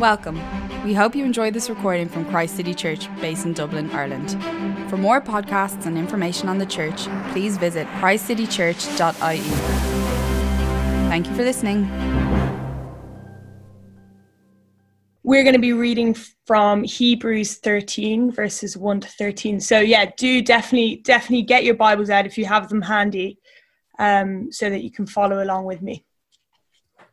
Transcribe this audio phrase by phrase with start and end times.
[0.00, 0.40] Welcome.
[0.82, 4.30] We hope you enjoyed this recording from Christ City Church, based in Dublin, Ireland.
[4.88, 9.40] For more podcasts and information on the church, please visit christcitychurch.ie.
[11.10, 11.82] Thank you for listening.
[15.22, 19.60] We're going to be reading from Hebrews 13, verses 1 to 13.
[19.60, 23.38] So, yeah, do definitely, definitely get your Bibles out if you have them handy
[23.98, 26.06] um, so that you can follow along with me.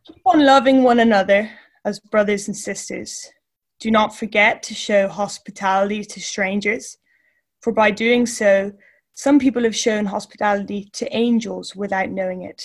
[0.06, 1.52] Keep on loving one another
[1.88, 3.32] as brothers and sisters.
[3.80, 6.98] Do not forget to show hospitality to strangers,
[7.62, 8.74] for by doing so,
[9.14, 12.62] some people have shown hospitality to angels without knowing it.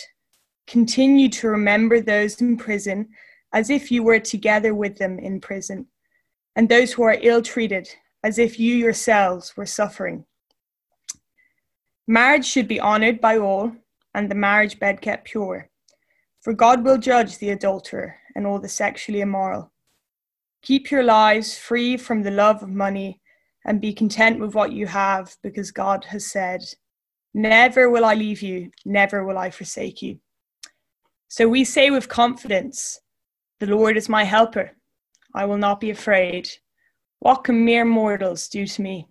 [0.67, 3.11] Continue to remember those in prison
[3.53, 5.87] as if you were together with them in prison,
[6.57, 7.89] and those who are ill treated
[8.25, 10.25] as if you yourselves were suffering.
[12.09, 13.71] Marriage should be honored by all,
[14.15, 15.71] and the marriage bed kept pure.
[16.41, 19.73] For God will judge the adulterer and all the sexually immoral.
[20.63, 23.21] Keep your lives free from the love of money
[23.65, 26.63] and be content with what you have because God has said,
[27.35, 30.19] Never will I leave you, never will I forsake you.
[31.29, 33.01] So we say with confidence,
[33.59, 34.73] The Lord is my helper.
[35.35, 36.49] I will not be afraid.
[37.21, 39.09] What can mere mortals do to me?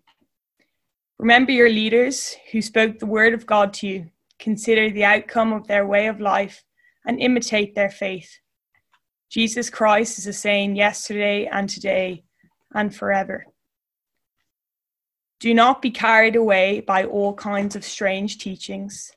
[1.18, 4.10] Remember your leaders who spoke the word of God to you.
[4.40, 6.64] Consider the outcome of their way of life
[7.06, 8.41] and imitate their faith.
[9.32, 12.26] Jesus Christ is the same yesterday and today
[12.76, 13.46] and forever.
[15.40, 19.10] Do not be carried away by all kinds of strange teachings.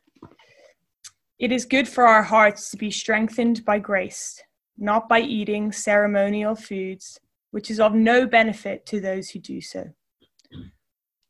[1.41, 4.41] It is good for our hearts to be strengthened by grace,
[4.79, 7.19] not by eating ceremonial foods,
[7.51, 9.91] which is of no benefit to those who do so.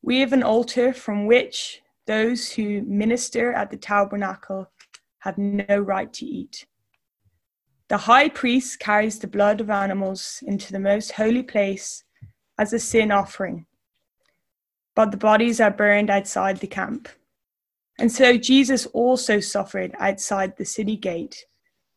[0.02, 4.70] We have an altar from which those who minister at the tabernacle
[5.20, 6.66] have no right to eat.
[7.88, 12.04] The high priest carries the blood of animals into the most holy place
[12.58, 13.66] as a sin offering,
[14.94, 17.08] but the bodies are burned outside the camp.
[17.98, 21.44] And so Jesus also suffered outside the city gate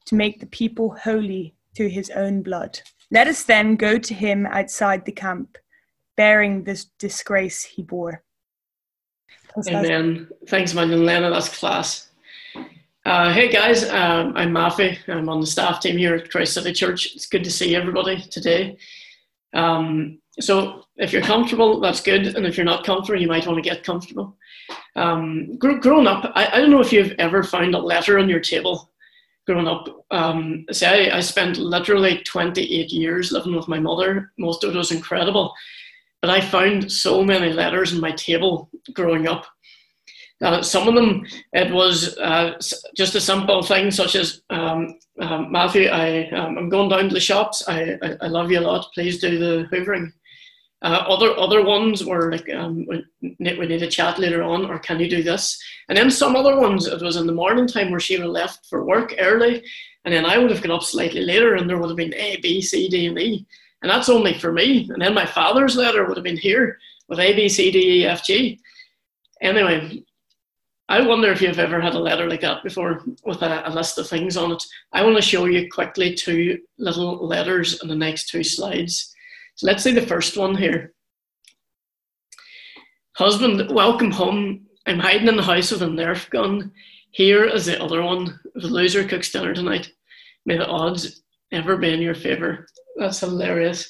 [0.06, 2.81] to make the people holy through his own blood.
[3.09, 5.58] Let us then go to him outside the camp,
[6.16, 8.24] bearing this disgrace he bore.
[9.68, 10.28] Amen.
[10.48, 11.30] Thanks, Magdalena.
[11.30, 12.06] That's class.
[13.07, 14.97] Uh, hey guys, um, I'm Mafi.
[15.07, 17.16] I'm on the staff team here at Christ City Church.
[17.16, 18.78] It's good to see everybody today.
[19.53, 23.63] Um, so if you're comfortable, that's good, and if you're not comfortable, you might want
[23.63, 24.35] to get comfortable.
[24.97, 28.28] Um, gr- growing up, I, I, don't know if you've ever found a letter on
[28.28, 28.91] your table.
[29.45, 34.34] Growing up, um, say I, I spent literally 28 years living with my mother.
[34.38, 35.53] Most of it was incredible,
[36.22, 39.45] but I found so many letters on my table growing up
[40.42, 42.59] uh, some of them, it was uh,
[42.96, 47.14] just a simple thing such as, um, um, Matthew, I, um, I'm going down to
[47.14, 47.64] the shops.
[47.68, 48.94] I, I, I, love you a lot.
[48.94, 50.14] Please do the hoovering.
[50.84, 53.03] Uh, other other ones were like, um, we,
[53.40, 55.59] we need a chat later on, or can you do this?
[55.90, 58.31] And then some other ones, it was in the morning time where she would have
[58.31, 59.64] left for work early,
[60.06, 62.38] and then I would have got up slightly later, and there would have been A,
[62.42, 63.44] B, C, D, and E.
[63.81, 64.88] And that's only for me.
[64.92, 66.78] And then my father's letter would have been here
[67.09, 68.59] with A, B, C, D, E, F, G.
[69.42, 70.04] Anyway,
[70.90, 73.98] I wonder if you've ever had a letter like that before with a, a, list
[73.98, 74.64] of things on it.
[74.94, 79.14] I want to show you quickly two little letters in the next two slides.
[79.56, 80.94] So let's see the first one here.
[83.18, 84.66] Husband, welcome home.
[84.86, 86.72] I'm hiding in the house with a Nerf gun.
[87.12, 88.40] Here is the other one.
[88.56, 89.92] The loser cooks dinner tonight.
[90.46, 91.22] May the odds
[91.52, 92.66] ever be in your favour.
[92.96, 93.90] That's hilarious.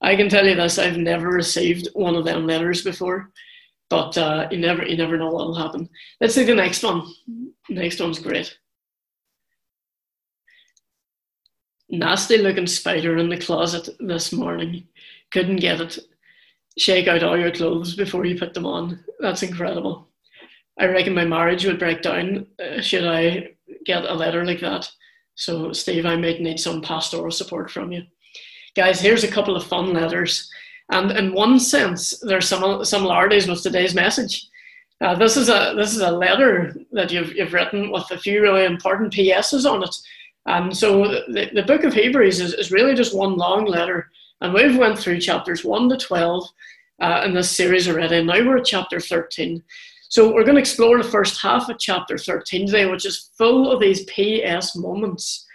[0.00, 3.30] I can tell you this, I've never received one of them letters before.
[3.88, 5.88] But uh, you never you never know what will happen.
[6.20, 7.06] Let's see the next one.
[7.68, 8.56] Next one's great.
[11.88, 14.88] Nasty looking spider in the closet this morning.
[15.30, 15.98] Couldn't get it.
[16.76, 19.04] Shake out all your clothes before you put them on.
[19.20, 20.08] That's incredible.
[20.78, 23.52] I reckon my marriage would break down uh, should I
[23.84, 24.90] get a letter like that.
[25.36, 28.02] So, Steve, I might need some pastoral support from you.
[28.74, 30.50] Guys, here's a couple of fun letters.
[30.90, 34.48] And in one sense, there's some similarities with today's message.
[35.00, 38.40] Uh, this is a this is a letter that you've you've written with a few
[38.40, 39.94] really important PSs on it.
[40.46, 44.10] And so the, the book of Hebrews is, is really just one long letter.
[44.40, 46.48] And we've went through chapters 1 to 12
[47.02, 48.22] uh, in this series already.
[48.22, 49.62] Now we're at chapter 13.
[50.08, 53.70] So we're going to explore the first half of chapter 13 today, which is full
[53.70, 55.45] of these PS moments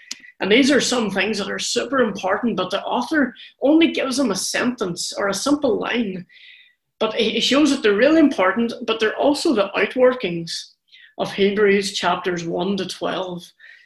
[0.42, 4.32] and these are some things that are super important, but the author only gives them
[4.32, 6.26] a sentence or a simple line.
[7.00, 10.52] But he shows that they're really important, but they're also the outworkings
[11.20, 13.44] of Hebrews chapters 1 to 12.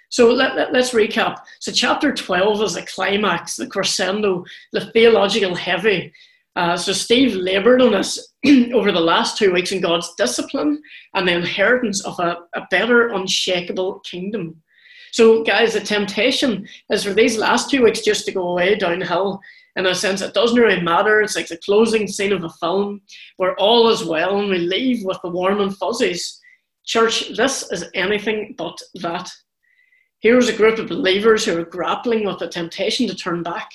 [0.10, 1.40] So let, let, us recap.
[1.60, 6.14] So, chapter 12 is the climax, the crescendo, the theological heavy.
[6.56, 8.30] Uh, so, Steve labored on this
[8.74, 10.82] over the last two weeks in God's discipline
[11.16, 14.62] and the inheritance of a, a better, unshakable kingdom.
[15.16, 19.40] So, guys, the temptation is for these last two weeks just to go away downhill.
[19.78, 21.22] In a sense, it doesn't really matter.
[21.22, 23.00] It's like the closing scene of a film
[23.38, 26.38] where all is well and we leave with the warm and fuzzies.
[26.86, 29.32] Church, this is anything but that.
[30.20, 33.72] Here's a group of believers who are grappling with the temptation to turn back.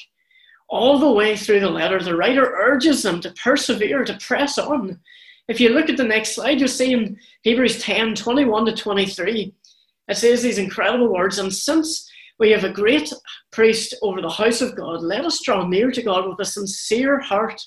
[0.69, 5.01] All the way through the letter, the writer urges them to persevere, to press on.
[5.49, 9.55] If you look at the next slide, you'll see in Hebrews 10 21 to 23,
[10.11, 11.39] it says these incredible words.
[11.39, 12.11] And since
[12.41, 13.13] we have a great
[13.53, 17.21] priest over the house of God, let us draw near to God with a sincere
[17.21, 17.63] heart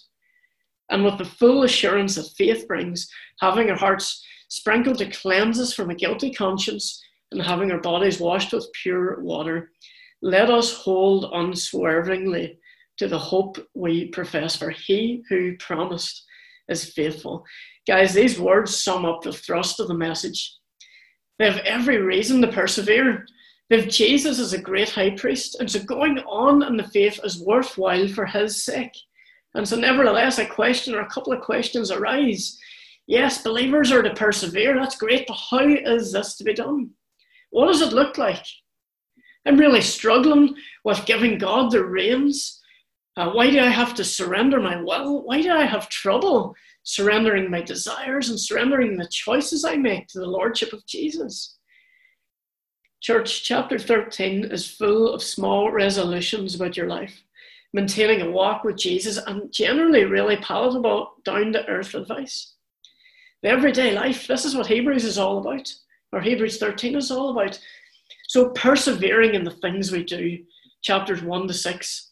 [0.90, 3.07] and with the full assurance that faith brings,
[3.40, 7.01] having our hearts sprinkled to cleanse us from a guilty conscience
[7.31, 9.72] and having our bodies washed with pure water,
[10.22, 12.60] let us hold unswervingly
[12.98, 16.25] to the hope we profess, for he who promised
[16.68, 17.44] is faithful.
[17.88, 20.57] Guys, these words sum up the thrust of the message.
[21.39, 23.25] They have every reason to persevere.
[23.69, 27.19] They have Jesus as a great high priest, and so going on in the faith
[27.24, 28.95] is worthwhile for his sake.
[29.56, 32.57] And so, nevertheless, a question or a couple of questions arise.
[33.07, 36.91] Yes, believers are to persevere, that's great, but how is this to be done?
[37.51, 38.45] What does it look like?
[39.45, 40.56] I'm really struggling
[40.86, 42.62] with giving God the reins.
[43.18, 45.24] Uh, why do I have to surrender my will?
[45.24, 50.19] Why do I have trouble surrendering my desires and surrendering the choices I make to
[50.19, 51.57] the Lordship of Jesus?
[53.01, 57.24] Church, chapter 13 is full of small resolutions about your life,
[57.74, 62.53] maintaining a walk with Jesus, and generally really palatable, down to earth advice.
[63.41, 65.74] The everyday life, this is what Hebrews is all about
[66.13, 67.59] or Hebrews 13 is all about.
[68.27, 70.39] So, persevering in the things we do,
[70.81, 72.12] chapters 1 to 6.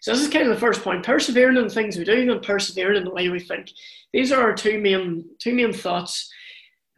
[0.00, 2.42] So, this is kind of the first point persevering in the things we do and
[2.42, 3.70] persevering in the way we think.
[4.12, 6.30] These are our two main, two main thoughts.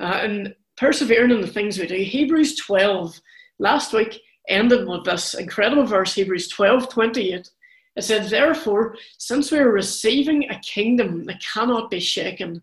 [0.00, 1.96] Uh, and persevering in the things we do.
[1.96, 3.20] Hebrews 12,
[3.58, 7.50] last week, ended with this incredible verse, Hebrews 12 28.
[7.94, 12.62] It said, Therefore, since we are receiving a kingdom that cannot be shaken,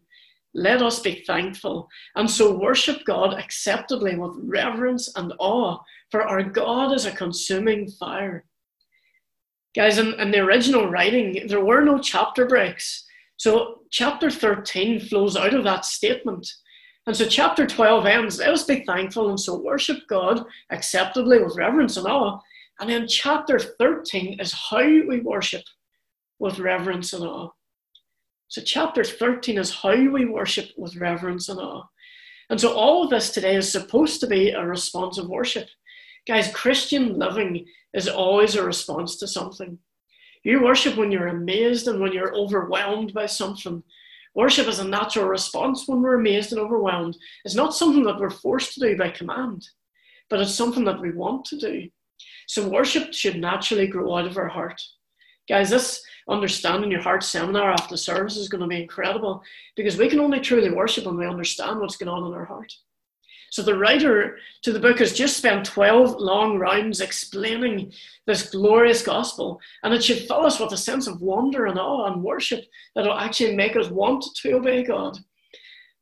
[0.56, 5.78] let us be thankful and so worship God acceptably with reverence and awe,
[6.10, 8.44] for our God is a consuming fire.
[9.76, 13.06] Guys, in, in the original writing, there were no chapter breaks.
[13.38, 16.52] So, chapter 13 flows out of that statement.
[17.06, 21.56] And so, chapter 12 ends, let us be thankful and so worship God acceptably with
[21.56, 22.40] reverence and awe.
[22.80, 25.64] And then, chapter 13 is how we worship
[26.40, 27.50] with reverence and awe.
[28.48, 31.84] So, chapter 13 is how we worship with reverence and awe.
[32.50, 35.68] And so, all of this today is supposed to be a response of worship.
[36.30, 37.66] Guys, Christian living
[37.96, 39.80] is always a response to something.
[40.44, 43.82] You worship when you're amazed and when you're overwhelmed by something.
[44.36, 47.18] Worship is a natural response when we're amazed and overwhelmed.
[47.46, 49.68] It's not something that we're forced to do by command,
[50.30, 51.90] but it's something that we want to do.
[52.48, 54.80] So, worship should naturally grow out of our heart.
[55.50, 56.00] Guys, this
[56.30, 59.42] understanding your heart seminar after service is going to be incredible
[59.76, 62.72] because we can only truly worship when we understand what's going on in our heart.
[63.52, 67.94] So the writer to the book has just spent 12 long rounds explaining
[68.26, 72.12] this glorious gospel, and it should fill us with a sense of wonder and awe
[72.12, 72.66] and worship
[72.96, 75.18] that will actually make us want to obey God.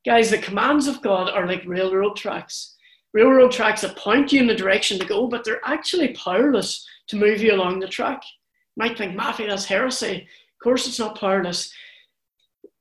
[0.05, 2.75] Guys, the commands of God are like railroad tracks.
[3.13, 7.15] Railroad tracks that point you in the direction to go, but they're actually powerless to
[7.15, 8.21] move you along the track
[8.77, 10.21] might think, Matthew, that's heresy.
[10.21, 11.73] Of course, it's not powerless.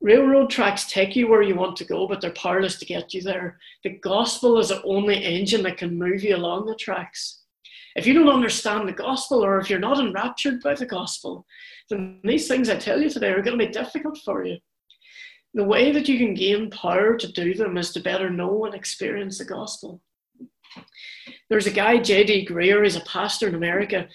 [0.01, 3.23] Railroad tracks take you where you want to go, but they're powerless to get you
[3.23, 3.59] there.
[3.83, 7.41] The gospel is the only engine that can move you along the tracks.
[7.97, 11.47] If you don't understand the gospel, or if you're not enraptured by the gospel,
[11.89, 14.59] then these things I tell you today are going to be difficult for you.
[15.55, 18.75] The way that you can gain power to do them is to better know and
[18.75, 20.03] experience the gospel.
[21.49, 22.47] There's a guy, J.D.
[22.51, 24.07] Greear, he's a pastor in America,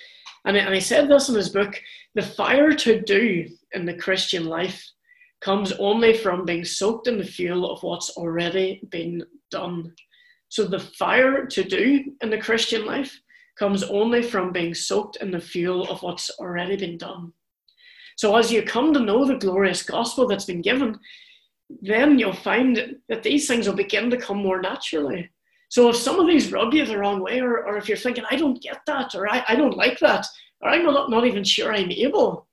[0.45, 1.81] and, he said this in his book
[2.13, 4.85] the fire to do in the Christian life
[5.41, 9.93] comes only from being soaked in the fuel of what's already been done.
[10.49, 13.19] So the fire to do in the Christian life
[13.57, 17.33] comes only from being soaked in the fuel of what's already been done.
[18.17, 20.99] So as you come to know the glorious gospel that's been given,
[21.81, 25.29] then you'll find that these things will begin to come more naturally.
[25.69, 28.25] So if some of these rub you the wrong way, or, or if you're thinking,
[28.29, 30.27] I don't get that, or I, I don't like that,
[30.61, 32.47] or I'm not, not even sure I'm able,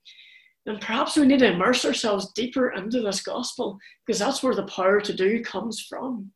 [0.69, 4.67] then perhaps we need to immerse ourselves deeper into this gospel because that's where the
[4.67, 6.31] power to do comes from.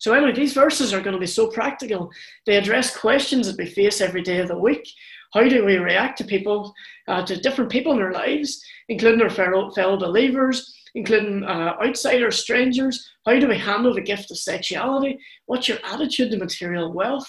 [0.00, 2.10] So, anyway, these verses are going to be so practical.
[2.46, 4.88] They address questions that we face every day of the week.
[5.32, 6.72] How do we react to people,
[7.08, 12.40] uh, to different people in our lives, including our fellow, fellow believers, including uh, outsiders,
[12.40, 13.08] strangers?
[13.26, 15.18] How do we handle the gift of sexuality?
[15.46, 17.28] What's your attitude to material wealth?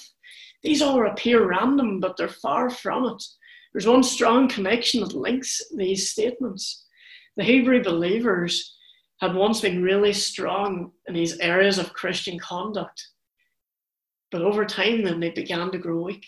[0.63, 3.23] These all appear random, but they're far from it.
[3.73, 6.85] There's one strong connection that links these statements.
[7.37, 8.75] The Hebrew believers
[9.19, 13.07] had once been really strong in these areas of Christian conduct,
[14.31, 16.25] but over time, then they began to grow weak.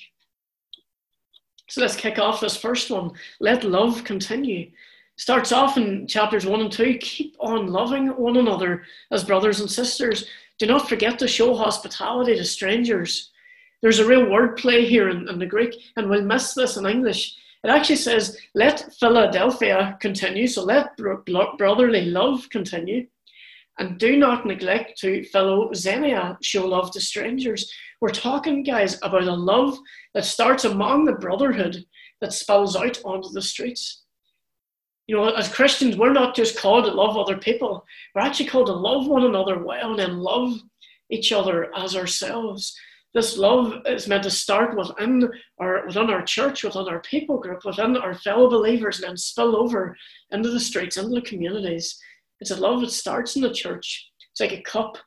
[1.70, 3.12] So let's kick off this first one.
[3.40, 4.72] Let love continue.
[5.18, 6.98] Starts off in chapters 1 and 2.
[7.00, 10.26] Keep on loving one another as brothers and sisters.
[10.60, 13.32] Do not forget to show hospitality to strangers.
[13.86, 17.36] There's a real wordplay here in, in the Greek, and we'll miss this in English.
[17.64, 23.06] It actually says, let Philadelphia continue, so let brotherly love continue.
[23.78, 27.72] And do not neglect to philoxenia, show love to strangers.
[28.02, 29.78] We're talking, guys, about a love
[30.16, 31.86] that starts among the brotherhood
[32.22, 34.02] that spills out onto the streets.
[35.06, 38.66] You know, as Christians, we're not just called to love other people, we're actually called
[38.66, 40.60] to love one another well and then love
[41.12, 42.76] each other as ourselves.
[43.16, 47.64] This love is meant to start within our, within our church, within our people group,
[47.64, 49.96] within our fellow believers, and then spill over
[50.32, 51.98] into the streets, into the communities.
[52.42, 54.12] It's a love that starts in the church.
[54.32, 54.98] It's like a cup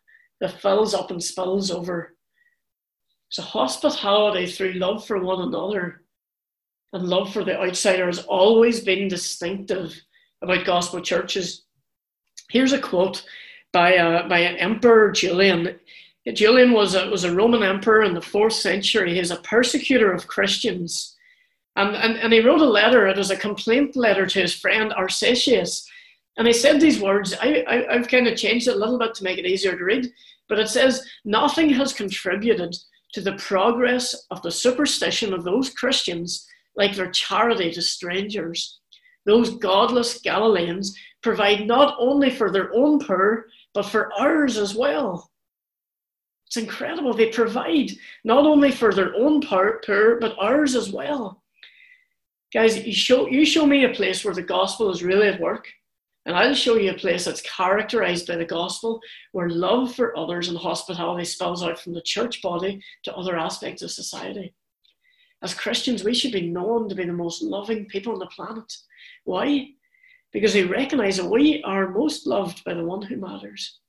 [0.40, 2.16] that fills up and spills over.
[3.28, 6.04] So, hospitality through love for one another
[6.94, 9.94] and love for the outsider has always been distinctive
[10.40, 11.66] about gospel churches.
[12.48, 13.26] Here's a quote
[13.70, 15.78] by, uh, by an Emperor Julian.
[16.32, 19.14] Julian was a, was a Roman emperor in the fourth century.
[19.14, 21.16] He's a persecutor of Christians.
[21.76, 24.92] And, and, and he wrote a letter, it was a complaint letter to his friend
[24.92, 25.86] Arsacius.
[26.36, 27.34] And he said these words.
[27.40, 29.84] I, I, I've kind of changed it a little bit to make it easier to
[29.84, 30.12] read,
[30.48, 32.76] but it says, Nothing has contributed
[33.12, 38.80] to the progress of the superstition of those Christians like their charity to strangers.
[39.24, 45.30] Those godless Galileans provide not only for their own poor, but for ours as well.
[46.48, 47.12] It's incredible.
[47.12, 47.90] They provide
[48.24, 51.42] not only for their own poor, but ours as well.
[52.54, 55.68] Guys, you show, you show me a place where the gospel is really at work,
[56.24, 58.98] and I'll show you a place that's characterized by the gospel,
[59.32, 63.82] where love for others and hospitality spells out from the church body to other aspects
[63.82, 64.54] of society.
[65.42, 68.74] As Christians, we should be known to be the most loving people on the planet.
[69.24, 69.68] Why?
[70.32, 73.80] Because we recognize that we are most loved by the one who matters.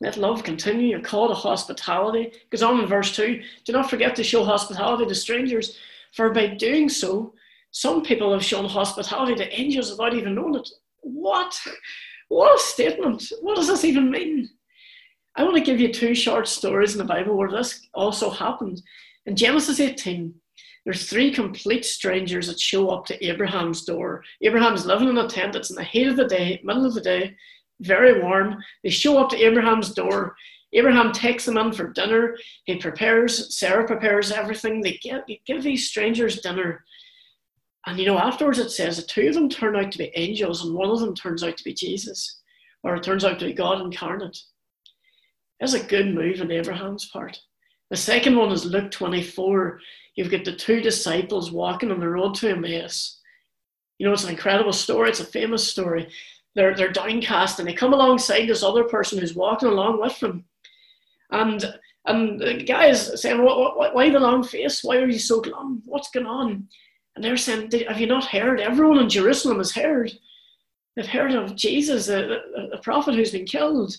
[0.00, 0.88] Let love continue.
[0.88, 2.32] You're called to hospitality.
[2.50, 5.76] Goes on in verse 2 Do not forget to show hospitality to strangers,
[6.14, 7.34] for by doing so,
[7.70, 10.68] some people have shown hospitality to angels without even knowing it.
[11.00, 11.60] What?
[12.28, 13.24] What a statement.
[13.40, 14.48] What does this even mean?
[15.36, 18.82] I want to give you two short stories in the Bible where this also happened.
[19.26, 20.34] In Genesis 18,
[20.84, 24.24] there's three complete strangers that show up to Abraham's door.
[24.42, 27.00] Abraham's living in a tent, it's in the heat of the day, middle of the
[27.00, 27.36] day
[27.80, 28.62] very warm.
[28.82, 30.36] They show up to Abraham's door.
[30.72, 32.36] Abraham takes them in for dinner.
[32.64, 34.80] He prepares, Sarah prepares everything.
[34.80, 36.84] They give, they give these strangers dinner.
[37.86, 40.64] And you know, afterwards it says that two of them turn out to be angels
[40.64, 42.40] and one of them turns out to be Jesus,
[42.82, 44.38] or it turns out to be God incarnate.
[45.58, 47.40] That's a good move on Abraham's part.
[47.90, 49.80] The second one is Luke 24.
[50.16, 53.20] You've got the two disciples walking on the road to Emmaus.
[53.98, 56.08] You know, it's an incredible story, it's a famous story
[56.58, 60.44] they're, they're downcast and they come alongside this other person who's walking along with them.
[61.30, 61.64] And
[62.04, 64.82] and the guy is saying, Why the long face?
[64.82, 65.82] Why are you so glum?
[65.84, 66.66] What's going on?
[67.14, 68.60] And they're saying, Have you not heard?
[68.60, 70.10] Everyone in Jerusalem has heard.
[70.96, 72.40] They've heard of Jesus, a,
[72.82, 73.96] prophet who's been killed.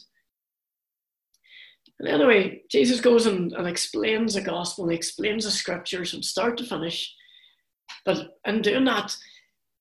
[2.00, 6.58] And anyway, Jesus goes and, and explains the gospel and explains the scriptures from start
[6.58, 7.16] to finish.
[8.04, 9.16] But in doing that,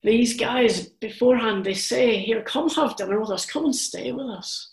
[0.03, 4.27] these guys beforehand they say, Here, come have dinner with us, come and stay with
[4.27, 4.73] us.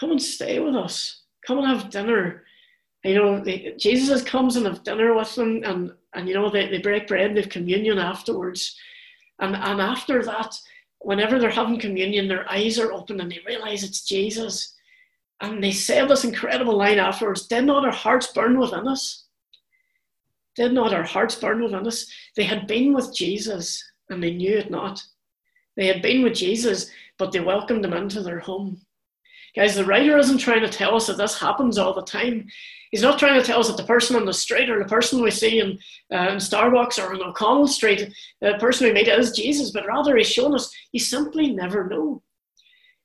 [0.00, 1.22] Come and stay with us.
[1.46, 2.44] Come and have dinner.
[3.04, 6.68] You know, they, Jesus comes and have dinner with them, and, and you know, they,
[6.68, 8.76] they break bread and they have communion afterwards.
[9.38, 10.56] And, and after that,
[11.00, 14.74] whenever they're having communion, their eyes are open and they realize it's Jesus.
[15.40, 19.24] And they say this incredible line afterwards Did not our hearts burn within us?
[20.58, 22.12] Did not our hearts burn within us?
[22.34, 25.00] They had been with Jesus and they knew it not.
[25.76, 28.80] They had been with Jesus, but they welcomed him into their home.
[29.54, 32.48] Guys, the writer isn't trying to tell us that this happens all the time.
[32.90, 35.22] He's not trying to tell us that the person on the street or the person
[35.22, 35.78] we see in,
[36.12, 40.16] uh, in Starbucks or in O'Connell Street, the person we meet is Jesus, but rather
[40.16, 42.20] he's showing us you simply never know.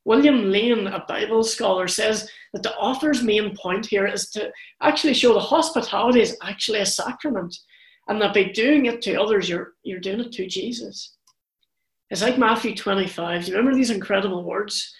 [0.05, 5.13] William Lane, a Bible scholar, says that the author's main point here is to actually
[5.13, 7.55] show that hospitality is actually a sacrament,
[8.07, 11.15] and that by doing it to others, you're, you're doing it to Jesus.
[12.09, 13.45] It's like Matthew 25.
[13.45, 14.93] Do you remember these incredible words?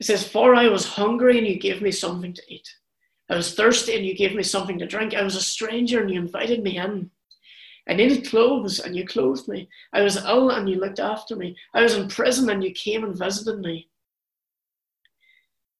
[0.00, 2.68] It says, For I was hungry and you gave me something to eat.
[3.30, 5.14] I was thirsty and you gave me something to drink.
[5.14, 7.10] I was a stranger and you invited me in.
[7.88, 9.68] I needed clothes and you clothed me.
[9.92, 11.56] I was ill and you looked after me.
[11.74, 13.88] I was in prison and you came and visited me.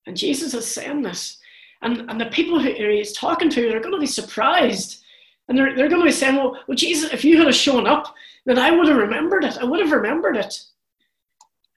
[0.07, 1.39] And Jesus is saying this.
[1.83, 5.03] And, and the people who he's talking to, they're going to be surprised.
[5.49, 8.15] And they're, they're going to be saying, well, well, Jesus, if you had shown up,
[8.47, 9.59] then I would have remembered it.
[9.59, 10.61] I would have remembered it.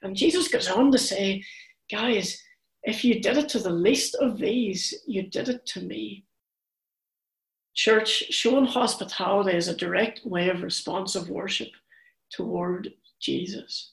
[0.02, 1.44] And Jesus goes on to say,
[1.92, 2.42] guys,
[2.84, 6.25] if you did it to the least of these, you did it to me.
[7.76, 11.70] Church, showing hospitality is a direct way of responsive worship
[12.32, 13.92] toward Jesus.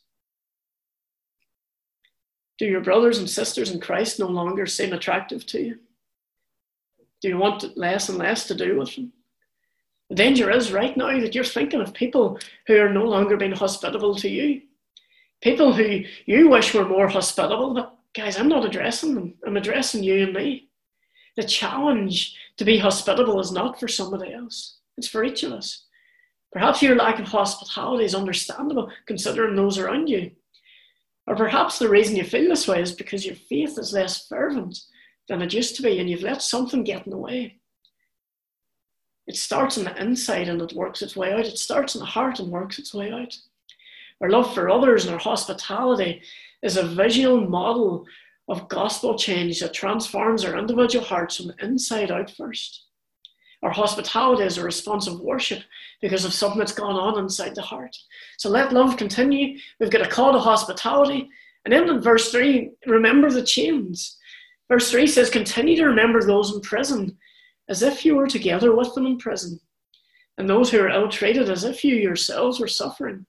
[2.59, 5.79] Do your brothers and sisters in Christ no longer seem attractive to you?
[7.21, 9.13] Do you want less and less to do with them?
[10.11, 13.53] The danger is right now that you're thinking of people who are no longer being
[13.53, 14.63] hospitable to you.
[15.41, 19.35] People who you wish were more hospitable, but guys, I'm not addressing them.
[19.45, 20.69] I'm addressing you and me.
[21.37, 25.85] The challenge to be hospitable is not for somebody else, it's for each of us.
[26.53, 30.31] Perhaps your lack of hospitality is understandable considering those around you.
[31.27, 34.79] Or perhaps the reason you feel this way is because your faith is less fervent
[35.29, 37.59] than it used to be and you've let something get in the way.
[39.27, 41.47] It starts on the inside and it works its way out.
[41.47, 43.37] It starts in the heart and works its way out.
[44.21, 46.23] Our love for others and our hospitality
[46.63, 48.07] is a visual model
[48.49, 52.87] of gospel change that transforms our individual hearts from the inside out first.
[53.63, 55.63] Our hospitality is a response of worship
[56.01, 57.97] because of something that's gone on inside the heart.
[58.39, 59.59] So let love continue.
[59.79, 61.29] We've got a call to hospitality.
[61.65, 64.19] And then in verse 3, remember the chains.
[64.69, 67.17] Verse 3 says, Continue to remember those in prison
[67.69, 69.61] as if you were together with them in prison,
[70.37, 73.25] and those who are ill treated as if you yourselves were suffering.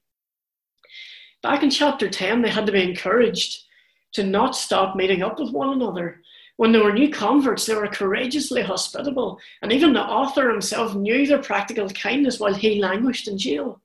[1.42, 3.64] Back in chapter 10, they had to be encouraged
[4.14, 6.22] to not stop meeting up with one another.
[6.58, 11.26] When they were new converts, they were courageously hospitable, and even the author himself knew
[11.26, 13.82] their practical kindness while he languished in jail.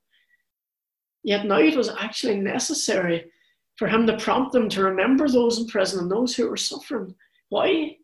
[1.25, 3.31] Yet now it was actually necessary
[3.77, 7.15] for him to prompt them to remember those in prison and those who were suffering.
[7.49, 7.97] Why?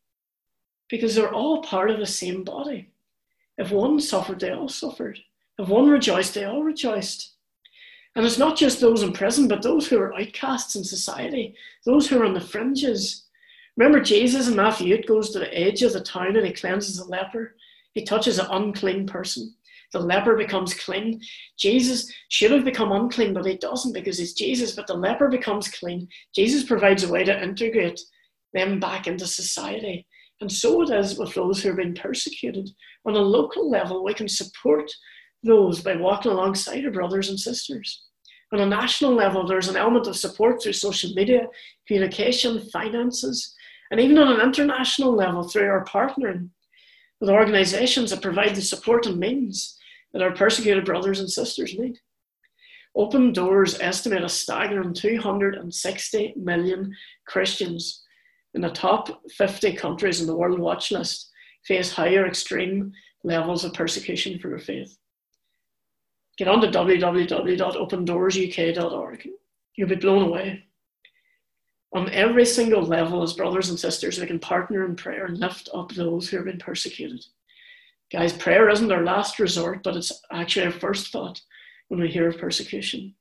[0.89, 2.91] Because they're all part of the same body.
[3.59, 5.19] If one suffered, they all suffered.
[5.59, 7.34] If one rejoiced, they all rejoiced.
[8.17, 12.09] And it's not just those in prison, but those who are outcasts in society, those
[12.09, 13.25] who are on the fringes.
[13.77, 16.99] Remember Jesus in Matthew 8 goes to the edge of the town and he cleanses
[16.99, 17.57] a leper.
[17.95, 19.55] He touches an unclean person.
[19.93, 21.21] The leper becomes clean.
[21.57, 24.73] Jesus should have become unclean, but he doesn't because he's Jesus.
[24.73, 26.09] But the leper becomes clean.
[26.35, 28.01] Jesus provides a way to integrate
[28.53, 30.07] them back into society.
[30.41, 32.69] And so it is with those who are being persecuted.
[33.07, 34.91] On a local level, we can support
[35.45, 38.03] those by walking alongside our brothers and sisters.
[38.53, 41.49] On a national level, there's an element of support through social media,
[41.87, 43.55] communication, finances,
[43.91, 46.51] and even on an international level through our partnering
[47.21, 49.77] with organizations that provide the support and means
[50.13, 51.99] that our persecuted brothers and sisters need.
[52.97, 56.95] Open Doors estimate a staggering 260 million
[57.27, 58.05] Christians
[58.55, 61.31] in the top 50 countries in the World Watch List
[61.67, 62.93] face higher extreme
[63.25, 64.97] levels of persecution for their faith
[66.37, 69.29] get on to www.opendoorsuk.org.
[69.77, 70.65] You'll be blown away.
[71.93, 75.69] On every single level, as brothers and sisters, we can partner in prayer and lift
[75.73, 77.25] up those who have been persecuted.
[78.11, 81.41] Guys, prayer isn't our last resort, but it's actually our first thought
[81.89, 83.15] when we hear of persecution.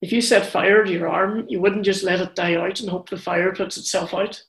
[0.00, 2.88] If you set fire to your arm, you wouldn't just let it die out and
[2.88, 4.42] hope the fire puts itself out.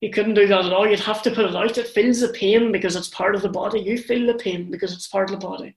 [0.00, 0.88] You couldn't do that at all.
[0.88, 1.78] You'd have to put it out.
[1.78, 3.80] It feels the pain because it's part of the body.
[3.80, 5.76] You feel the pain because it's part of the body.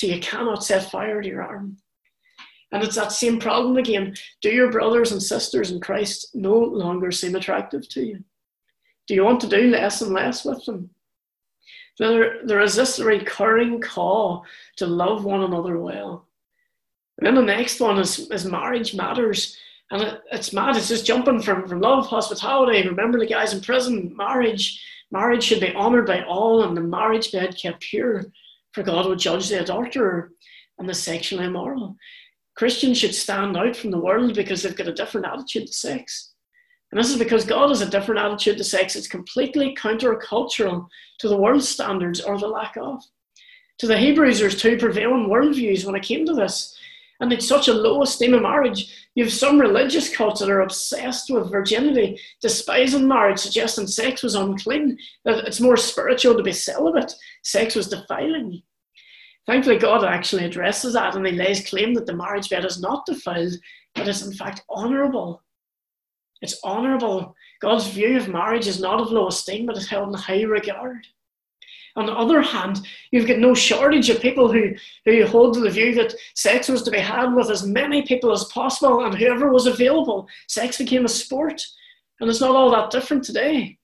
[0.00, 1.76] So you cannot set fire to your arm.
[2.72, 4.14] And it's that same problem again.
[4.40, 8.24] Do your brothers and sisters in Christ no longer seem attractive to you?
[9.06, 10.88] Do you want to do less and less with them?
[11.98, 16.26] There, there is this recurring call to love one another well.
[17.18, 19.58] And then the next one is, is marriage matters.
[19.90, 20.78] And it, it's mad.
[20.78, 22.88] It's just jumping from, from love, hospitality.
[22.88, 24.82] Remember the guys in prison, marriage.
[25.10, 28.24] Marriage should be honored by all and the marriage bed kept pure
[28.72, 30.32] for God will judge the adulterer
[30.78, 31.96] and the sexually immoral.
[32.56, 36.32] Christians should stand out from the world because they've got a different attitude to sex.
[36.92, 38.96] And this is because God has a different attitude to sex.
[38.96, 40.86] It's completely countercultural
[41.20, 43.02] to the world's standards or the lack of.
[43.78, 46.76] To the Hebrews, there's two prevailing worldviews when it came to this.
[47.20, 49.08] And it's such a low esteem of marriage.
[49.14, 54.34] You have some religious cults that are obsessed with virginity, despising marriage, suggesting sex was
[54.34, 57.12] unclean, that it's more spiritual to be celibate.
[57.42, 58.62] Sex was defiling.
[59.46, 63.04] Thankfully, God actually addresses that and he lays claim that the marriage bed is not
[63.04, 63.54] defiled,
[63.94, 65.42] but is in fact honourable.
[66.40, 67.34] It's honourable.
[67.60, 71.06] God's view of marriage is not of low esteem, but is held in high regard.
[72.00, 74.70] On the other hand, you've got no shortage of people who,
[75.04, 78.44] who hold the view that sex was to be had with as many people as
[78.44, 80.26] possible and whoever was available.
[80.48, 81.62] Sex became a sport,
[82.18, 83.76] and it's not all that different today.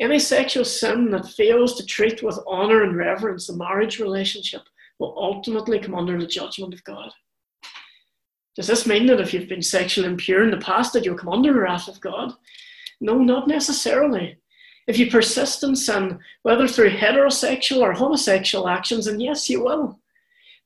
[0.00, 4.62] Any sexual sin that fails to treat with honour and reverence the marriage relationship
[4.98, 7.10] will ultimately come under the judgment of God.
[8.56, 11.34] Does this mean that if you've been sexually impure in the past that you'll come
[11.34, 12.32] under the wrath of God?
[13.02, 14.38] No, not necessarily.
[14.86, 19.98] If you persist in sin, whether through heterosexual or homosexual actions, and yes, you will.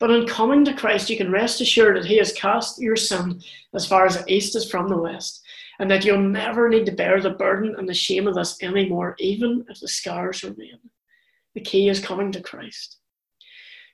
[0.01, 3.41] But in coming to Christ, you can rest assured that He has cast your sin
[3.75, 5.43] as far as the east is from the west,
[5.79, 9.15] and that you'll never need to bear the burden and the shame of this anymore,
[9.19, 10.79] even if the scars remain.
[11.55, 12.99] The key is coming to Christ.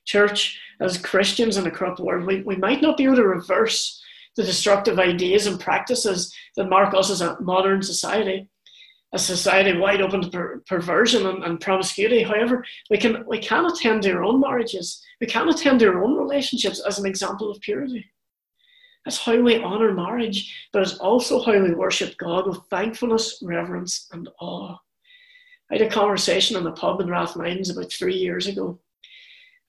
[0.04, 4.02] Church, as Christians in a corrupt world, we, we might not be able to reverse
[4.36, 8.48] the destructive ideas and practices that mark us as a modern society
[9.14, 12.24] a society wide open to per- perversion and, and, promiscuity.
[12.24, 15.00] However, we can we can attend to our own marriages.
[15.20, 18.04] We can attend to our own relationships as an example of purity.
[19.04, 24.08] That's how we honour marriage, but it's also how we worship God with thankfulness, reverence,
[24.12, 24.76] and awe.
[25.70, 28.80] I had a conversation in the pub in Rathmines about three years ago.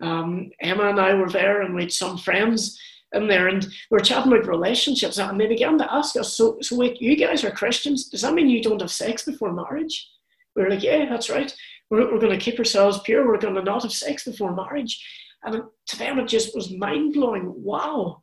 [0.02, 2.80] Um, Emma and I were there, and we had some friends
[3.16, 6.58] in there and we are chatting about relationships and they began to ask us, so,
[6.62, 8.10] so wait, you guys are Christians.
[8.10, 10.10] Does that mean you don't have sex before marriage?
[10.56, 11.54] We were like, yeah, that's right.
[11.90, 13.28] We're, we're going to keep ourselves pure.
[13.28, 15.04] We're going to not have sex before marriage.
[15.44, 17.54] And to them, it just was mind blowing.
[17.56, 18.22] Wow.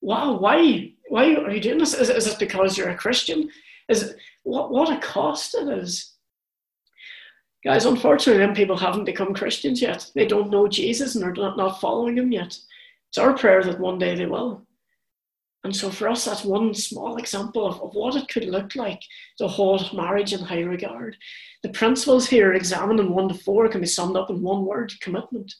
[0.00, 0.38] Wow.
[0.38, 0.92] Why?
[1.08, 1.94] Why are you doing this?
[1.94, 3.48] Is, is it because you're a Christian?
[3.88, 6.12] Is it, what, what a cost it is.
[7.64, 10.08] Guys, unfortunately, them people haven't become Christians yet.
[10.14, 12.56] They don't know Jesus and they're not, not following him yet.
[13.16, 14.66] It's our prayer that one day they will.
[15.64, 19.00] And so for us, that's one small example of, of what it could look like
[19.38, 21.16] to hold marriage in high regard.
[21.62, 24.92] The principles here examined in one to four can be summed up in one word
[25.00, 25.54] commitment.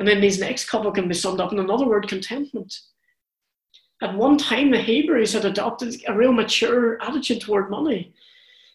[0.00, 2.76] And then these next couple can be summed up in another word contentment.
[4.02, 8.12] At one time, the Hebrews had adopted a real mature attitude toward money.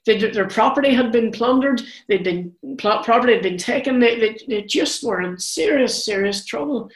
[0.06, 4.62] They, their property had been plundered, they'd been, property had been taken, they, they, they
[4.62, 6.90] just were in serious, serious trouble.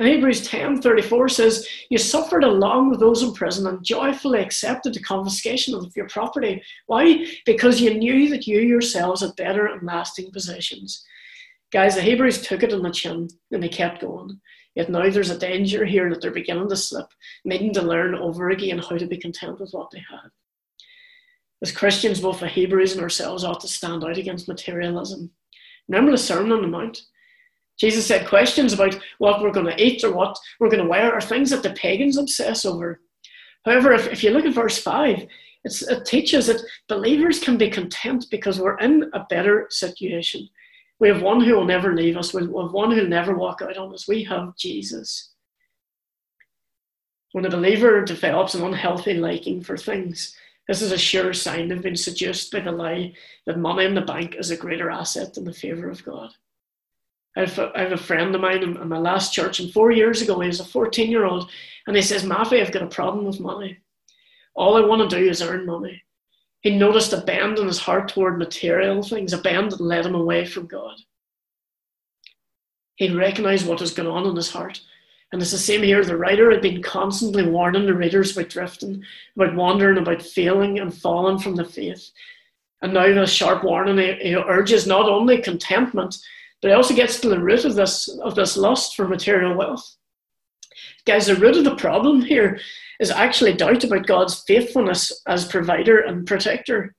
[0.00, 4.94] And Hebrews 10 34 says, You suffered along with those in prison and joyfully accepted
[4.94, 6.62] the confiscation of your property.
[6.86, 7.26] Why?
[7.44, 11.04] Because you knew that you yourselves had better and lasting possessions.
[11.70, 14.40] Guys, the Hebrews took it on the chin and they kept going.
[14.74, 17.08] Yet now there's a danger here that they're beginning to slip,
[17.44, 20.30] needing to learn over again how to be content with what they have.
[21.60, 25.30] As Christians, both the Hebrews and ourselves ought to stand out against materialism.
[25.88, 27.02] Remember the Sermon on the Mount?
[27.80, 31.14] Jesus said questions about what we're going to eat or what we're going to wear
[31.14, 33.00] are things that the pagans obsess over.
[33.64, 35.26] However, if, if you look at verse 5,
[35.64, 40.46] it teaches that believers can be content because we're in a better situation.
[40.98, 43.62] We have one who will never leave us, we have one who will never walk
[43.62, 44.06] out on us.
[44.06, 45.30] We have Jesus.
[47.32, 50.36] When a believer develops an unhealthy liking for things,
[50.68, 53.14] this is a sure sign they've been seduced by the lie
[53.46, 56.30] that money in the bank is a greater asset than the favour of God.
[57.36, 59.72] I have, a, I have a friend of mine in, in my last church, and
[59.72, 61.48] four years ago, he was a 14 year old,
[61.86, 63.78] and he says, Maffy, I've got a problem with money.
[64.54, 66.02] All I want to do is earn money.
[66.60, 70.14] He noticed a bend in his heart toward material things, a bend that led him
[70.14, 70.96] away from God.
[72.96, 74.80] He recognized what was going on in his heart.
[75.32, 76.04] And it's the same here.
[76.04, 79.02] The writer had been constantly warning the readers about drifting,
[79.36, 82.10] about wandering, about failing and falling from the faith.
[82.82, 86.18] And now, the sharp warning, he urges not only contentment,
[86.62, 89.96] but it also gets to the root of this of this lust for material wealth.
[91.06, 92.60] Guys, the root of the problem here
[93.00, 96.94] is actually doubt about God's faithfulness as provider and protector.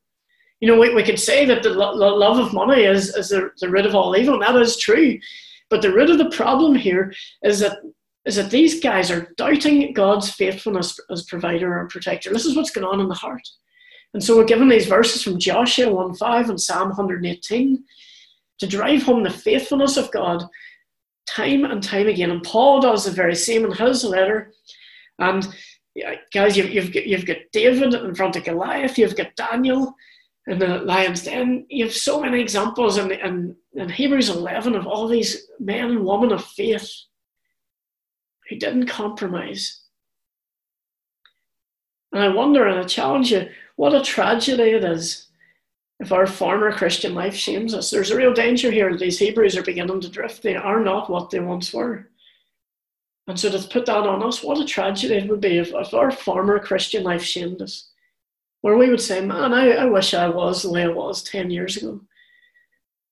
[0.60, 3.52] You know, we, we could say that the lo- love of money is, is the,
[3.60, 5.20] the root of all evil, and that is true.
[5.70, 7.78] But the root of the problem here is that
[8.26, 12.32] is that these guys are doubting God's faithfulness as provider and protector.
[12.32, 13.48] This is what's going on in the heart.
[14.14, 17.84] And so we're given these verses from Joshua 1 5 and Psalm 118
[18.62, 20.48] to drive home the faithfulness of God
[21.26, 22.30] time and time again.
[22.30, 24.54] And Paul does the very same in his letter.
[25.18, 25.48] And
[26.06, 29.96] uh, guys, you've, you've, got, you've got David in front of Goliath, you've got Daniel
[30.46, 31.66] in the lion's den.
[31.70, 36.06] You have so many examples in, in, in Hebrews 11 of all these men and
[36.06, 36.88] women of faith
[38.48, 39.82] who didn't compromise.
[42.12, 45.31] And I wonder and I challenge you what a tragedy it is
[46.02, 47.92] if our former Christian life shames us.
[47.92, 48.98] There's a real danger here.
[48.98, 50.42] These Hebrews are beginning to drift.
[50.42, 52.10] They are not what they once were.
[53.28, 55.94] And so to put that on us, what a tragedy it would be if, if
[55.94, 57.92] our former Christian life shamed us.
[58.62, 61.52] Where we would say, man, I, I wish I was the way I was 10
[61.52, 62.02] years ago.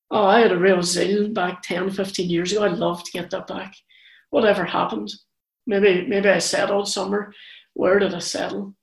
[0.10, 2.64] Oh, I had a real zeal back 10, 15 years ago.
[2.64, 3.76] I'd love to get that back.
[4.32, 5.14] Whatever happened?
[5.68, 7.34] Maybe, maybe I settled somewhere.
[7.76, 8.74] Where did I settle?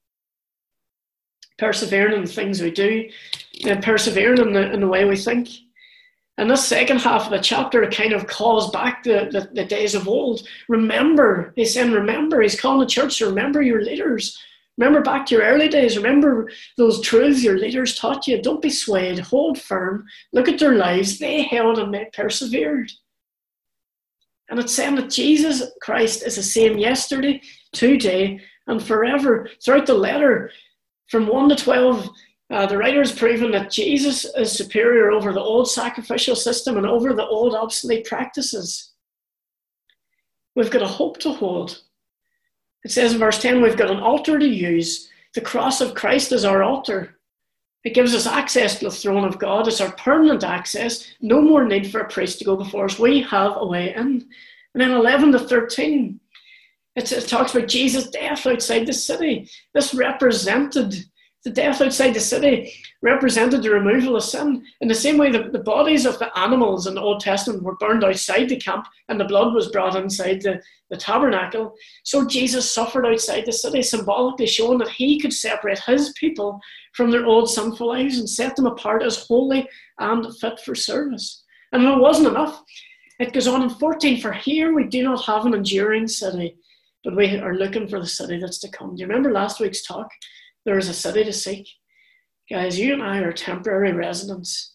[1.58, 3.08] Persevering in the things we do,
[3.64, 5.48] uh, and persevering in the, in the way we think.
[6.38, 9.94] And this second half of the chapter kind of calls back the, the, the days
[9.94, 10.46] of old.
[10.68, 14.38] Remember, he's saying, remember, he's calling the church to remember your leaders.
[14.76, 15.96] Remember back to your early days.
[15.96, 18.42] Remember those truths your leaders taught you.
[18.42, 19.18] Don't be swayed.
[19.18, 20.04] Hold firm.
[20.34, 21.18] Look at their lives.
[21.18, 22.92] They held and they persevered.
[24.50, 27.40] And it's saying that Jesus Christ is the same yesterday,
[27.72, 29.48] today, and forever.
[29.64, 30.50] Throughout the letter,
[31.08, 32.08] from 1 to 12,
[32.50, 36.86] uh, the writer has proven that Jesus is superior over the old sacrificial system and
[36.86, 38.92] over the old obsolete practices.
[40.54, 41.82] We've got a hope to hold.
[42.84, 45.10] It says in verse 10 we've got an altar to use.
[45.34, 47.16] The cross of Christ is our altar.
[47.84, 49.68] It gives us access to the throne of God.
[49.68, 51.06] It's our permanent access.
[51.20, 52.98] No more need for a priest to go before us.
[52.98, 54.26] We have a way in.
[54.74, 56.18] And then 11 to 13,
[56.96, 59.48] it talks about Jesus' death outside the city.
[59.74, 60.94] This represented
[61.46, 64.64] the death outside the city represented the removal of sin.
[64.80, 67.76] In the same way that the bodies of the animals in the Old Testament were
[67.76, 72.72] burned outside the camp and the blood was brought inside the, the tabernacle, so Jesus
[72.72, 76.60] suffered outside the city, symbolically showing that he could separate his people
[76.94, 79.68] from their old sinful lives and set them apart as holy
[80.00, 81.44] and fit for service.
[81.70, 82.60] And it wasn't enough.
[83.20, 86.56] It goes on in 14 For here we do not have an enduring city,
[87.06, 88.96] but we are looking for the city that's to come.
[88.96, 90.10] Do you remember last week's talk?
[90.64, 91.68] There is a city to seek.
[92.50, 94.74] Guys, you and I are temporary residents.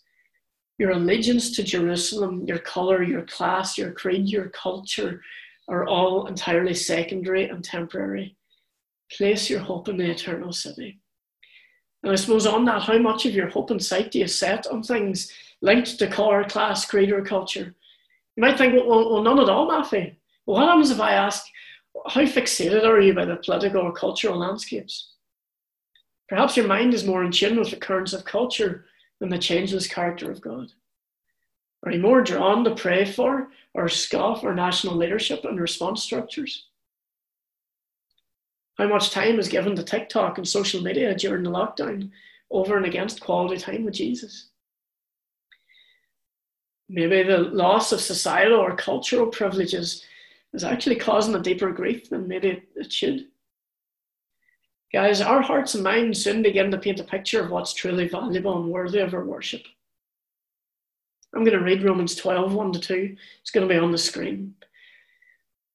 [0.78, 5.22] Your allegiance to Jerusalem, your colour, your class, your creed, your culture
[5.68, 8.38] are all entirely secondary and temporary.
[9.12, 11.02] Place your hope in the eternal city.
[12.02, 14.68] And I suppose on that, how much of your hope and sight do you set
[14.68, 15.30] on things
[15.62, 17.76] linked to colour, class, creed, or culture?
[18.38, 20.14] You might think, well, well none at all, Matthew.
[20.46, 21.46] Well, what happens if I ask,
[22.08, 25.10] how fixated are you by the political or cultural landscapes?
[26.30, 28.86] Perhaps your mind is more in tune with the currents of culture
[29.20, 30.72] than the changeless character of God.
[31.86, 36.68] Are you more drawn to pray for or scoff our national leadership and response structures?
[38.78, 42.12] How much time is given to TikTok and social media during the lockdown
[42.50, 44.48] over and against quality time with Jesus?
[46.88, 50.04] Maybe the loss of societal or cultural privileges
[50.54, 53.28] is actually causing a deeper grief than maybe it should.
[54.94, 58.62] Guys, our hearts and minds soon begin to paint a picture of what's truly valuable
[58.62, 59.62] and worthy of our worship.
[61.34, 63.16] I'm going to read Romans 12, 1 to 2.
[63.40, 64.56] It's going to be on the screen.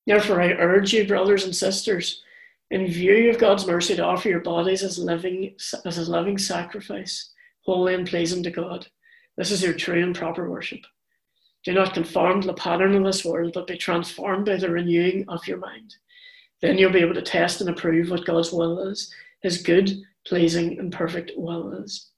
[0.07, 2.23] Therefore, I urge you, brothers and sisters,
[2.71, 5.55] in view of God's mercy, to offer your bodies as, living,
[5.87, 8.87] as a living sacrifice, holy and pleasing to God.
[9.39, 10.81] This is your true and proper worship.
[11.66, 15.26] Do not conform to the pattern of this world, but be transformed by the renewing
[15.29, 15.96] of your mind
[16.61, 20.79] then you'll be able to test and approve what God's will is, his good, pleasing,
[20.79, 22.11] and perfect will is.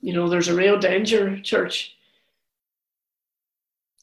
[0.00, 1.94] You know, there's a real danger, church,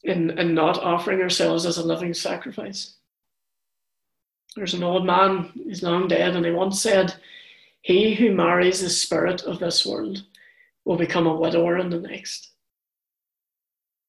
[0.04, 2.94] in, in not offering ourselves as a living sacrifice.
[4.56, 7.14] There's an old man, he's long dead, and he once said,
[7.82, 10.24] He who marries the spirit of this world
[10.88, 12.48] will become a widower in the next.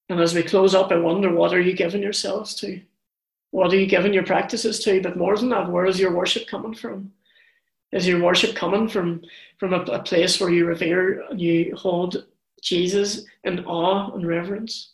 [0.07, 2.81] And as we close up, I wonder what are you giving yourselves to?
[3.51, 5.01] What are you giving your practices to?
[5.01, 7.11] But more than that, where is your worship coming from?
[7.91, 9.21] Is your worship coming from,
[9.57, 12.25] from a, a place where you revere and you hold
[12.61, 14.93] Jesus in awe and reverence?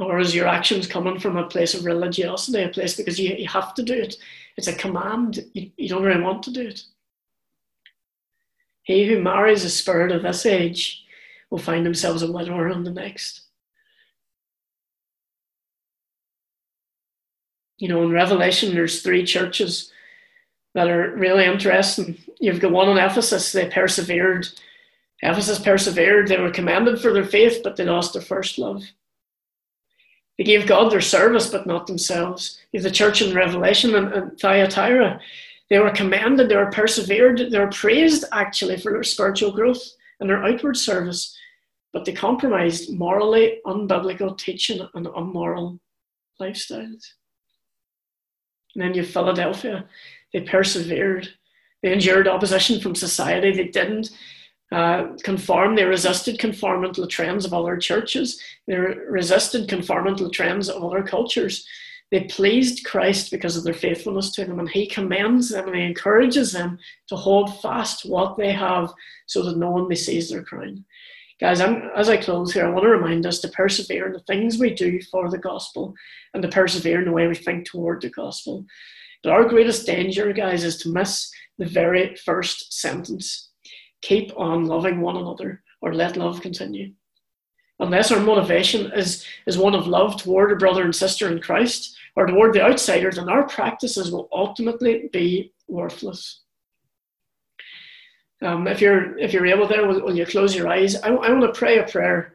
[0.00, 3.46] Or is your actions coming from a place of religiosity, a place because you, you
[3.46, 4.16] have to do it?
[4.56, 5.44] It's a command.
[5.52, 6.82] You, you don't really want to do it.
[8.88, 11.04] He who marries a spirit of this age
[11.50, 13.42] will find themselves a widower on the next.
[17.76, 19.92] You know, in Revelation, there's three churches
[20.74, 22.16] that are really interesting.
[22.40, 24.48] You've got one in Ephesus, they persevered.
[25.20, 28.82] Ephesus persevered, they were commended for their faith, but they lost their first love.
[30.38, 32.58] They gave God their service, but not themselves.
[32.72, 35.20] You have the church in Revelation and, and Thyatira.
[35.70, 39.82] They were commended, they were persevered, they were praised actually for their spiritual growth
[40.20, 41.36] and their outward service,
[41.92, 45.78] but they compromised morally unbiblical teaching and immoral
[46.40, 47.04] lifestyles.
[48.74, 49.86] And then you have Philadelphia.
[50.32, 51.28] They persevered.
[51.82, 53.52] They endured opposition from society.
[53.52, 54.10] They didn't
[54.70, 55.74] uh, conform.
[55.74, 56.38] They resisted
[57.00, 58.40] the trends of other churches.
[58.66, 59.68] They resisted
[60.18, 61.66] the trends of other cultures.
[62.10, 65.82] They pleased Christ because of their faithfulness to Him, and He commends them and He
[65.82, 68.92] encourages them to hold fast what they have
[69.26, 70.84] so that no one may seize their crown.
[71.40, 74.20] Guys, I'm, as I close here, I want to remind us to persevere in the
[74.20, 75.94] things we do for the gospel
[76.34, 78.64] and to persevere in the way we think toward the gospel.
[79.22, 83.48] But our greatest danger, guys, is to miss the very first sentence
[84.02, 86.92] keep on loving one another or let love continue.
[87.80, 91.96] Unless our motivation is, is one of love toward a brother and sister in Christ
[92.16, 96.40] or toward the outsiders, then our practices will ultimately be worthless.
[98.40, 100.94] Um, if you're if you're able there, will you close your eyes?
[100.96, 102.34] I, I want to pray a prayer.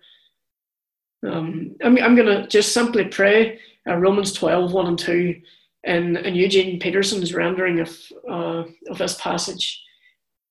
[1.26, 5.42] Um, I'm, I'm going to just simply pray uh, Romans 12, 1 and 2
[5.86, 7.98] in, in Eugene Peterson's rendering of,
[8.30, 9.82] uh, of this passage.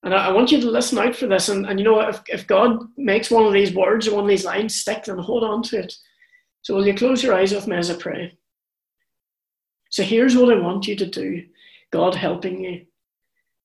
[0.03, 1.49] And I, I, want you to listen out for this.
[1.49, 4.31] And, and you know, if, if God makes one of these words or one of
[4.31, 5.95] these lines stick, then hold on to it.
[6.63, 8.37] So will you close your eyes with me as I pray?
[9.91, 11.45] So here's what I want you to do
[11.91, 12.87] God helping you.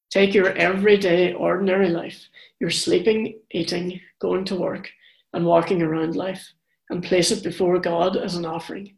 [0.10, 2.28] Take your everyday, ordinary life,
[2.60, 4.90] your sleeping, eating, going to work,
[5.34, 6.54] and walking around life,
[6.90, 8.96] and place it before God as an offering.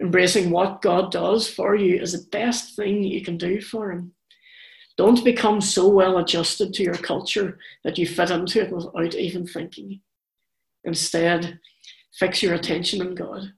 [0.00, 4.12] Embracing what God does for you is the best thing you can do for Him.
[4.96, 9.46] Don't become so well adjusted to your culture that you fit into it without even
[9.46, 10.00] thinking.
[10.84, 11.58] Instead,
[12.12, 13.52] fix your attention on God.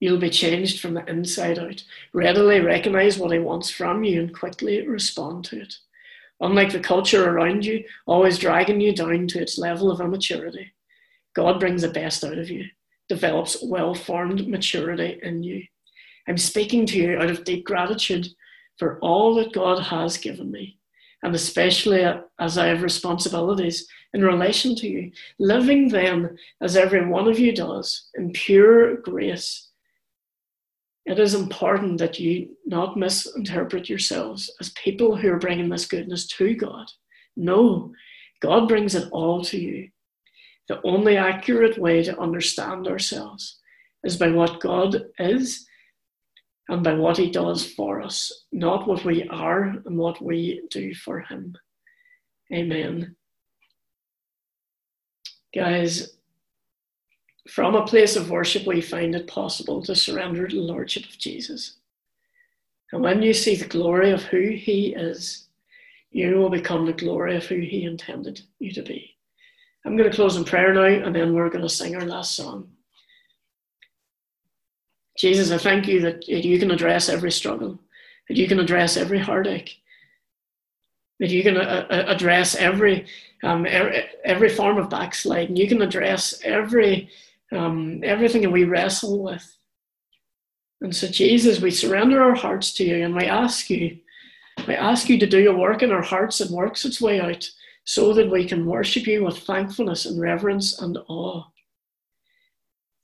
[0.00, 1.82] You'll be changed from the inside out.
[2.12, 5.74] Readily recognize what He wants from you and quickly respond to it.
[6.40, 10.72] Unlike the culture around you, always dragging you down to its level of immaturity,
[11.34, 12.66] God brings the best out of you,
[13.08, 15.64] develops well formed maturity in you.
[16.28, 18.28] I'm speaking to you out of deep gratitude
[18.78, 20.78] for all that God has given me,
[21.22, 22.04] and especially
[22.38, 27.54] as I have responsibilities in relation to you, living them as every one of you
[27.54, 29.68] does in pure grace
[31.08, 36.26] it is important that you not misinterpret yourselves as people who are bringing this goodness
[36.26, 36.86] to God.
[37.34, 37.94] No,
[38.42, 39.88] God brings it all to you.
[40.68, 43.58] The only accurate way to understand ourselves
[44.04, 45.66] is by what God is
[46.68, 50.94] and by what He does for us, not what we are and what we do
[50.94, 51.56] for Him.
[52.52, 53.16] Amen.
[55.54, 56.16] Guys,
[57.48, 61.18] from a place of worship, we find it possible to surrender to the Lordship of
[61.18, 61.76] Jesus.
[62.92, 65.48] And when you see the glory of who He is,
[66.10, 69.16] you will become the glory of who He intended you to be.
[69.84, 72.34] I'm going to close in prayer now, and then we're going to sing our last
[72.34, 72.68] song.
[75.18, 77.78] Jesus, I thank you that you can address every struggle,
[78.28, 79.76] that you can address every heartache,
[81.18, 83.06] that you can uh, uh, address every
[83.42, 83.66] um,
[84.24, 85.56] every form of backsliding.
[85.56, 87.10] You can address every
[87.50, 89.56] um, everything that we wrestle with.
[90.80, 93.98] And so, Jesus, we surrender our hearts to you and we ask you,
[94.68, 97.50] we ask you to do a work in our hearts that works its way out
[97.84, 101.42] so that we can worship you with thankfulness and reverence and awe.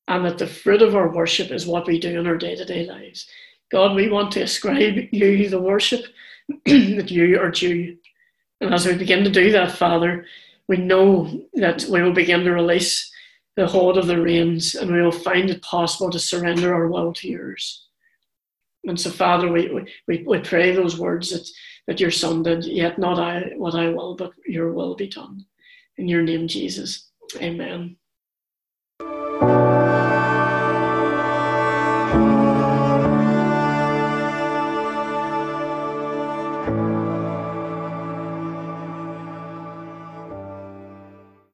[0.06, 2.64] And that the fruit of our worship is what we do in our day to
[2.64, 3.26] day lives.
[3.70, 6.04] God, we want to ascribe you the worship
[6.66, 7.96] that you are due.
[8.60, 10.26] And as we begin to do that, Father,
[10.68, 13.10] we know that we will begin to release
[13.56, 17.12] the hold of the reins, and we will find it possible to surrender our will
[17.14, 17.86] to yours.
[18.84, 21.48] And so, Father, we, we, we pray those words that,
[21.86, 25.46] that your Son did, yet not I what I will, but your will be done.
[25.96, 27.08] In your name, Jesus.
[27.36, 27.96] Amen.